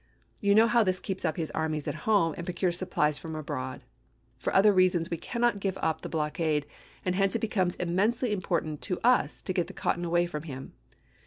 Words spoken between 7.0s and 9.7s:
and hence it becomes immensely important to us to get